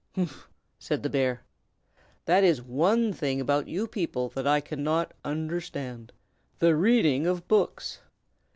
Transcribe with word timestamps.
"Humph!" 0.15 0.49
said 0.79 1.03
the 1.03 1.11
bear. 1.11 1.43
"That 2.25 2.43
is 2.43 2.59
one 2.59 3.13
thing 3.13 3.39
about 3.39 3.67
you 3.67 3.85
people 3.87 4.29
that 4.29 4.47
I 4.47 4.59
cannot 4.59 5.13
understand, 5.23 6.11
the 6.57 6.75
reading 6.75 7.27
of 7.27 7.47
books. 7.47 7.99